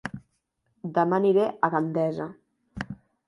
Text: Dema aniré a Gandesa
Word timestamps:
Dema 0.95 1.19
aniré 1.21 1.45
a 1.49 1.69
Gandesa 1.75 2.27